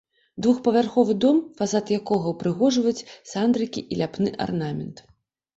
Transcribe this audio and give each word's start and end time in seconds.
Двухпавярховы 0.43 1.13
дом, 1.25 1.37
фасад 1.59 1.93
якога 1.99 2.33
ўпрыгожваюць 2.33 3.05
сандрыкі 3.33 3.85
і 3.91 3.99
ляпны 4.01 4.29
арнамент. 4.49 5.07